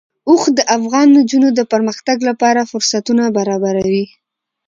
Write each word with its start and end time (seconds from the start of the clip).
اوښ 0.29 0.43
د 0.57 0.59
افغان 0.77 1.07
نجونو 1.17 1.47
د 1.53 1.59
پرمختګ 1.71 2.17
لپاره 2.29 2.67
فرصتونه 2.71 3.23
برابروي. 3.37 4.05